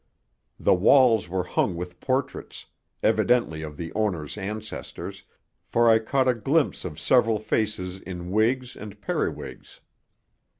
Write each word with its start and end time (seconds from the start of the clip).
The 0.59 0.73
walls 0.73 1.29
were 1.29 1.43
hung 1.43 1.75
with 1.75 1.99
portraits, 1.99 2.65
evidently 3.03 3.61
of 3.61 3.77
the 3.77 3.93
owner's 3.93 4.35
ancestors, 4.35 5.21
for 5.67 5.87
I 5.91 5.99
caught 5.99 6.27
a 6.27 6.33
glimpse 6.33 6.83
of 6.83 6.99
several 6.99 7.37
faces 7.37 7.99
in 7.99 8.31
wigs 8.31 8.75
and 8.75 8.99
periwigs. 8.99 9.79